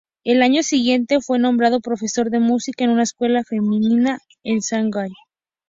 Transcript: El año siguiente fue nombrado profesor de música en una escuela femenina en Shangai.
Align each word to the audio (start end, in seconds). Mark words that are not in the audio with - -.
El 0.23 0.41
año 0.41 0.63
siguiente 0.63 1.21
fue 1.21 1.37
nombrado 1.37 1.79
profesor 1.79 2.31
de 2.31 2.39
música 2.39 2.83
en 2.83 2.89
una 2.89 3.03
escuela 3.03 3.43
femenina 3.43 4.17
en 4.43 4.57
Shangai. 4.57 5.11